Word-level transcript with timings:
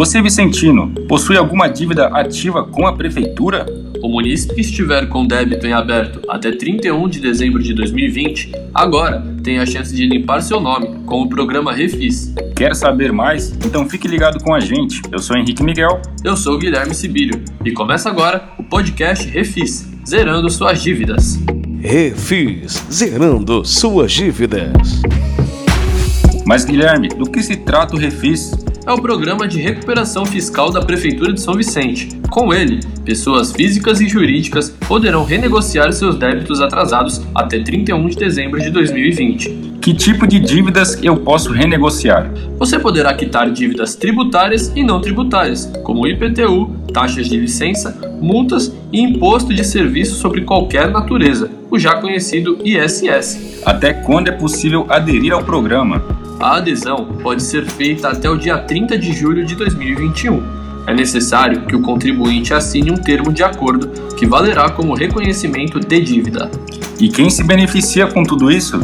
Você, 0.00 0.22
Vicentino, 0.22 0.94
possui 1.06 1.36
alguma 1.36 1.68
dívida 1.68 2.06
ativa 2.06 2.64
com 2.64 2.86
a 2.86 2.92
prefeitura? 2.94 3.66
O 4.02 4.08
munícipe 4.08 4.54
que 4.54 4.62
estiver 4.62 5.06
com 5.10 5.26
débito 5.26 5.66
em 5.66 5.74
aberto 5.74 6.22
até 6.26 6.50
31 6.52 7.06
de 7.06 7.20
dezembro 7.20 7.62
de 7.62 7.74
2020, 7.74 8.50
agora 8.72 9.22
tem 9.44 9.58
a 9.58 9.66
chance 9.66 9.94
de 9.94 10.06
limpar 10.06 10.40
seu 10.40 10.58
nome 10.58 11.04
com 11.04 11.20
o 11.20 11.28
programa 11.28 11.74
Refis. 11.74 12.32
Quer 12.56 12.74
saber 12.74 13.12
mais? 13.12 13.50
Então 13.62 13.86
fique 13.90 14.08
ligado 14.08 14.42
com 14.42 14.54
a 14.54 14.60
gente. 14.60 15.02
Eu 15.12 15.18
sou 15.18 15.36
Henrique 15.36 15.62
Miguel. 15.62 16.00
Eu 16.24 16.34
sou 16.34 16.56
Guilherme 16.56 16.94
Sibílio 16.94 17.44
e 17.62 17.70
começa 17.70 18.08
agora 18.08 18.54
o 18.58 18.62
podcast 18.62 19.28
Refis, 19.28 19.86
zerando 20.08 20.48
suas 20.48 20.82
dívidas. 20.82 21.38
Refis, 21.78 22.82
zerando 22.90 23.66
suas 23.66 24.10
dívidas. 24.10 25.02
Mas 26.46 26.64
Guilherme, 26.64 27.08
do 27.08 27.30
que 27.30 27.42
se 27.42 27.54
trata 27.54 27.94
o 27.94 27.98
Refis? 27.98 28.50
É 28.86 28.92
o 28.92 29.00
Programa 29.00 29.46
de 29.46 29.60
Recuperação 29.60 30.24
Fiscal 30.24 30.70
da 30.70 30.80
Prefeitura 30.80 31.32
de 31.32 31.40
São 31.40 31.54
Vicente. 31.54 32.08
Com 32.30 32.52
ele, 32.52 32.80
pessoas 33.04 33.52
físicas 33.52 34.00
e 34.00 34.08
jurídicas 34.08 34.70
poderão 34.88 35.24
renegociar 35.24 35.92
seus 35.92 36.16
débitos 36.16 36.60
atrasados 36.60 37.20
até 37.34 37.60
31 37.60 38.08
de 38.08 38.16
dezembro 38.16 38.60
de 38.60 38.70
2020. 38.70 39.70
Que 39.80 39.94
tipo 39.94 40.26
de 40.26 40.38
dívidas 40.38 41.02
eu 41.02 41.16
posso 41.16 41.52
renegociar? 41.52 42.30
Você 42.58 42.78
poderá 42.78 43.14
quitar 43.14 43.50
dívidas 43.50 43.94
tributárias 43.94 44.70
e 44.76 44.82
não 44.82 45.00
tributárias, 45.00 45.70
como 45.82 46.06
IPTU, 46.06 46.70
taxas 46.92 47.28
de 47.28 47.36
licença, 47.38 47.98
multas 48.20 48.74
e 48.92 49.00
imposto 49.00 49.54
de 49.54 49.64
serviço 49.64 50.16
sobre 50.16 50.42
qualquer 50.42 50.90
natureza, 50.90 51.50
o 51.70 51.78
já 51.78 51.94
conhecido 51.94 52.58
ISS. 52.64 53.62
Até 53.64 53.94
quando 53.94 54.28
é 54.28 54.32
possível 54.32 54.84
aderir 54.88 55.32
ao 55.32 55.42
programa? 55.42 56.19
A 56.40 56.56
adesão 56.56 57.04
pode 57.22 57.42
ser 57.42 57.66
feita 57.66 58.08
até 58.08 58.30
o 58.30 58.34
dia 58.34 58.56
30 58.56 58.96
de 58.96 59.12
julho 59.12 59.44
de 59.44 59.54
2021. 59.54 60.42
É 60.86 60.94
necessário 60.94 61.66
que 61.66 61.76
o 61.76 61.82
contribuinte 61.82 62.54
assine 62.54 62.90
um 62.90 62.96
termo 62.96 63.30
de 63.30 63.42
acordo 63.42 63.88
que 64.16 64.24
valerá 64.24 64.70
como 64.70 64.94
reconhecimento 64.94 65.78
de 65.78 66.00
dívida. 66.00 66.50
E 66.98 67.10
quem 67.10 67.28
se 67.28 67.44
beneficia 67.44 68.06
com 68.06 68.22
tudo 68.22 68.50
isso? 68.50 68.80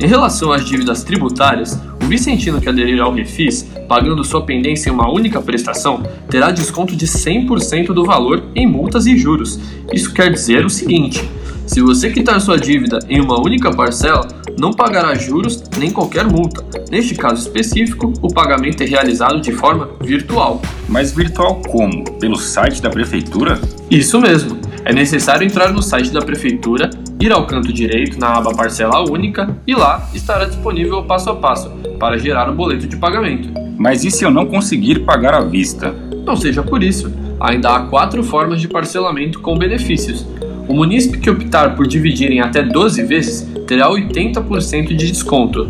Em 0.00 0.06
relação 0.06 0.52
às 0.52 0.64
dívidas 0.64 1.02
tributárias, 1.02 1.76
o 2.00 2.06
vicentino 2.06 2.60
que 2.60 2.68
aderir 2.68 3.00
ao 3.00 3.12
Refis, 3.12 3.66
pagando 3.88 4.22
sua 4.22 4.46
pendência 4.46 4.88
em 4.88 4.92
uma 4.92 5.12
única 5.12 5.42
prestação, 5.42 6.04
terá 6.30 6.52
desconto 6.52 6.94
de 6.94 7.08
100% 7.08 7.86
do 7.86 8.04
valor 8.04 8.44
em 8.54 8.64
multas 8.64 9.06
e 9.06 9.18
juros. 9.18 9.58
Isso 9.92 10.14
quer 10.14 10.30
dizer 10.32 10.64
o 10.64 10.70
seguinte: 10.70 11.28
se 11.66 11.80
você 11.80 12.10
quitar 12.10 12.40
sua 12.40 12.58
dívida 12.58 13.00
em 13.08 13.20
uma 13.20 13.40
única 13.40 13.72
parcela, 13.72 14.28
não 14.58 14.72
pagará 14.72 15.14
juros 15.14 15.62
nem 15.78 15.90
qualquer 15.90 16.26
multa. 16.26 16.64
Neste 16.90 17.14
caso 17.14 17.42
específico, 17.42 18.12
o 18.20 18.32
pagamento 18.32 18.82
é 18.82 18.86
realizado 18.86 19.40
de 19.40 19.52
forma 19.52 19.90
virtual. 20.00 20.60
Mas 20.88 21.12
virtual 21.12 21.62
como? 21.68 22.04
Pelo 22.18 22.36
site 22.36 22.82
da 22.82 22.90
prefeitura? 22.90 23.60
Isso 23.90 24.20
mesmo. 24.20 24.60
É 24.84 24.92
necessário 24.92 25.46
entrar 25.46 25.72
no 25.72 25.82
site 25.82 26.10
da 26.10 26.20
prefeitura, 26.20 26.90
ir 27.20 27.32
ao 27.32 27.46
canto 27.46 27.72
direito 27.72 28.18
na 28.18 28.36
aba 28.36 28.52
Parcela 28.52 29.08
Única 29.08 29.56
e 29.66 29.74
lá 29.74 30.08
estará 30.12 30.44
disponível 30.44 30.98
o 30.98 31.04
passo 31.04 31.30
a 31.30 31.36
passo 31.36 31.70
para 31.98 32.18
gerar 32.18 32.50
o 32.50 32.54
boleto 32.54 32.86
de 32.86 32.96
pagamento. 32.96 33.48
Mas 33.78 34.04
e 34.04 34.10
se 34.10 34.24
eu 34.24 34.30
não 34.30 34.46
conseguir 34.46 35.00
pagar 35.00 35.34
à 35.34 35.40
vista? 35.40 35.92
Não 36.24 36.36
seja 36.36 36.62
por 36.62 36.82
isso. 36.82 37.12
Ainda 37.40 37.74
há 37.74 37.80
quatro 37.86 38.22
formas 38.22 38.60
de 38.60 38.68
parcelamento 38.68 39.40
com 39.40 39.56
benefícios. 39.56 40.26
O 40.68 40.74
munícipe 40.74 41.18
que 41.18 41.28
optar 41.28 41.74
por 41.74 41.86
dividir 41.86 42.30
em 42.30 42.40
até 42.40 42.62
12 42.62 43.02
vezes 43.04 43.48
terá 43.66 43.88
80% 43.90 44.94
de 44.94 45.06
desconto. 45.06 45.68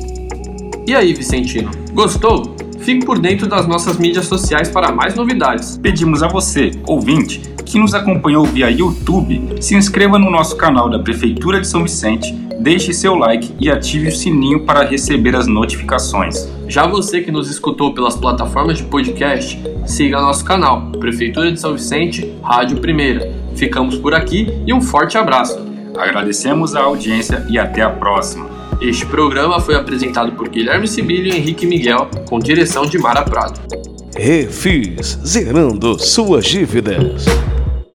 E 0.85 0.93
aí, 0.93 1.15
Vicentino, 1.15 1.71
gostou? 1.93 2.55
Fique 2.77 3.03
por 3.03 3.17
dentro 3.17 3.47
das 3.47 3.65
nossas 3.65 3.97
mídias 3.97 4.27
sociais 4.27 4.69
para 4.69 4.91
mais 4.91 5.15
novidades. 5.15 5.75
Pedimos 5.81 6.21
a 6.21 6.27
você, 6.27 6.69
ouvinte, 6.85 7.39
que 7.65 7.79
nos 7.79 7.95
acompanhou 7.95 8.45
via 8.45 8.69
YouTube, 8.69 9.59
se 9.63 9.73
inscreva 9.73 10.19
no 10.19 10.29
nosso 10.29 10.55
canal 10.57 10.91
da 10.91 10.99
Prefeitura 10.99 11.59
de 11.59 11.67
São 11.67 11.81
Vicente, 11.81 12.31
deixe 12.59 12.93
seu 12.93 13.15
like 13.15 13.51
e 13.59 13.67
ative 13.71 14.09
o 14.09 14.15
sininho 14.15 14.63
para 14.63 14.85
receber 14.85 15.35
as 15.35 15.47
notificações. 15.47 16.47
Já 16.67 16.85
você 16.85 17.19
que 17.19 17.31
nos 17.31 17.49
escutou 17.49 17.95
pelas 17.95 18.15
plataformas 18.15 18.77
de 18.77 18.83
podcast, 18.83 19.59
siga 19.87 20.21
nosso 20.21 20.45
canal, 20.45 20.91
Prefeitura 20.99 21.51
de 21.51 21.59
São 21.59 21.73
Vicente, 21.73 22.31
Rádio 22.43 22.77
Primeira. 22.77 23.33
Ficamos 23.55 23.97
por 23.97 24.13
aqui 24.13 24.47
e 24.67 24.71
um 24.71 24.81
forte 24.81 25.17
abraço. 25.17 25.68
Agradecemos 25.99 26.77
a 26.77 26.79
audiência 26.79 27.45
e 27.49 27.59
até 27.59 27.81
a 27.81 27.89
próxima. 27.89 28.49
Este 28.79 29.05
programa 29.05 29.59
foi 29.59 29.75
apresentado 29.75 30.31
por 30.31 30.47
Guilherme 30.47 30.87
Sibílio 30.87 31.33
e 31.33 31.37
Henrique 31.37 31.67
Miguel, 31.67 32.09
com 32.29 32.39
direção 32.39 32.85
de 32.85 32.97
Mara 32.97 33.21
Prado. 33.23 33.59
Refis, 34.15 35.19
zerando 35.25 35.99
suas 35.99 36.45
dívidas. 36.45 37.25